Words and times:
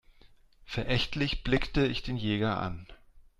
Verächtlich 0.65 1.43
blickte 1.43 1.85
ich 1.85 2.01
den 2.01 2.17
Jäger 2.17 2.59
an. 2.59 2.87